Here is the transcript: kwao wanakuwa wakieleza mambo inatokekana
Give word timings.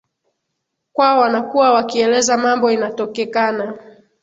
kwao 0.93 1.19
wanakuwa 1.19 1.71
wakieleza 1.73 2.37
mambo 2.37 2.71
inatokekana 2.71 3.73